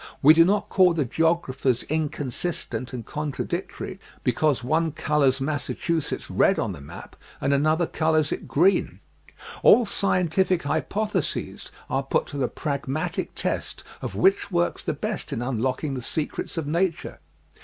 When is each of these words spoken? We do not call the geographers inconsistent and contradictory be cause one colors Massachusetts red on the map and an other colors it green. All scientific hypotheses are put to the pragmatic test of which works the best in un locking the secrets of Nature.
We 0.23 0.33
do 0.33 0.43
not 0.43 0.67
call 0.67 0.95
the 0.95 1.05
geographers 1.05 1.83
inconsistent 1.83 2.91
and 2.91 3.05
contradictory 3.05 3.99
be 4.23 4.31
cause 4.31 4.63
one 4.63 4.93
colors 4.93 5.39
Massachusetts 5.39 6.27
red 6.27 6.57
on 6.57 6.71
the 6.71 6.81
map 6.81 7.15
and 7.39 7.53
an 7.53 7.67
other 7.67 7.85
colors 7.85 8.31
it 8.31 8.47
green. 8.47 8.99
All 9.61 9.85
scientific 9.85 10.63
hypotheses 10.63 11.71
are 11.87 12.01
put 12.01 12.25
to 12.33 12.37
the 12.37 12.47
pragmatic 12.47 13.35
test 13.35 13.83
of 14.01 14.15
which 14.15 14.49
works 14.51 14.83
the 14.83 14.93
best 14.93 15.31
in 15.31 15.43
un 15.43 15.59
locking 15.59 15.93
the 15.93 16.01
secrets 16.01 16.57
of 16.57 16.65
Nature. 16.65 17.19